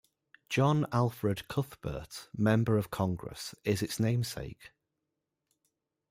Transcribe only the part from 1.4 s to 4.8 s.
Cuthbert, member of Congress, is its namesake.